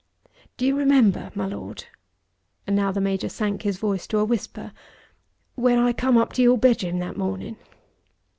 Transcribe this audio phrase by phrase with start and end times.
[0.57, 1.85] Do you remember, my Lord,"
[2.65, 4.71] and now the Major sank his voice to a whisper,
[5.53, 7.55] "when I come up to your bedroom that morning?"